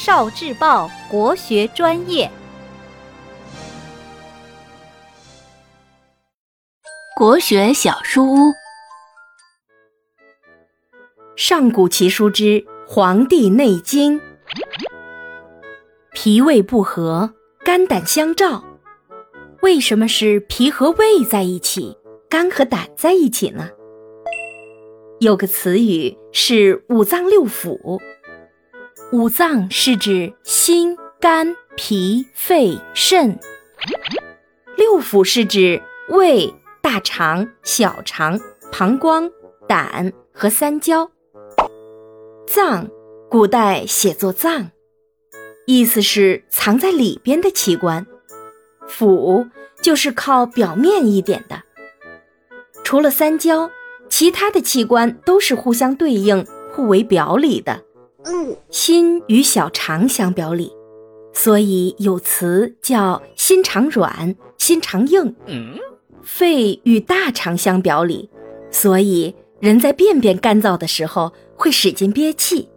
[0.00, 2.30] 少智报国学专业，
[7.16, 8.36] 国学小书屋，
[11.34, 14.20] 《上古奇书之黄帝内经》：
[16.12, 17.34] 脾胃不和，
[17.64, 18.62] 肝胆相照。
[19.62, 21.98] 为什么是脾和胃在一起，
[22.30, 23.68] 肝和胆在一起呢？
[25.18, 28.00] 有个词语是五脏六腑。
[29.10, 33.38] 五脏是指心、肝、脾、肺、肾；
[34.76, 38.38] 六腑是指胃、大肠、小肠、
[38.70, 39.30] 膀胱、
[39.66, 41.10] 胆和三焦。
[42.46, 42.86] 脏，
[43.30, 44.72] 古代写作脏，
[45.64, 48.04] 意思是藏在里边的器官；
[48.86, 49.48] 腑
[49.80, 51.62] 就是靠表面一点的。
[52.84, 53.70] 除了三焦，
[54.10, 57.84] 其他的器官都是互相对应、互为表里的。
[58.70, 60.72] 心与小肠相表里，
[61.32, 65.34] 所以有词叫“心肠软，心肠硬”。
[66.22, 68.28] 肺与大肠相表里，
[68.70, 72.68] 所以人在便便干燥的时候会使劲憋气。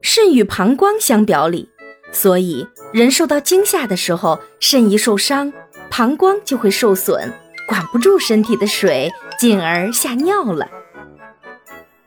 [0.00, 1.68] 肾与膀胱相表里，
[2.10, 5.52] 所以人受到惊吓的时候，肾一受伤，
[5.90, 7.32] 膀胱就会受损，
[7.68, 10.68] 管不住身体的水，进而吓尿了。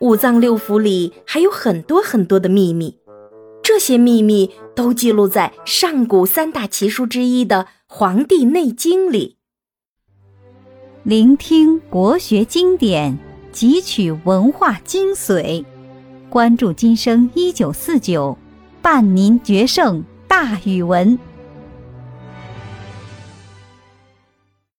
[0.01, 2.97] 五脏六腑里还有很多很多的秘密，
[3.61, 9.37] 这些秘密都记录在上古三大奇书之一的《黄帝内经》里。
[11.03, 13.15] 聆听国学经典，
[13.53, 15.63] 汲取文化精髓，
[16.31, 18.35] 关注今生一九四九，
[18.81, 21.17] 伴您决胜大语文。